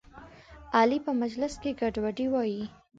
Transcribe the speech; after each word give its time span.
علي 0.77 0.97
په 1.05 1.11
مجلس 1.21 1.53
کې 1.61 1.77
ګډې 1.79 1.99
وډې 2.03 2.27
وایي. 2.33 2.63